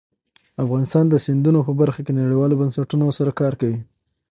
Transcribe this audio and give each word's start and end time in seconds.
افغانستان 0.63 1.05
د 1.09 1.15
سیندونه 1.25 1.59
په 1.67 1.73
برخه 1.81 2.01
کې 2.05 2.17
نړیوالو 2.21 2.59
بنسټونو 2.61 3.15
سره 3.19 3.31
کار 3.39 3.53
کوي. 3.61 3.79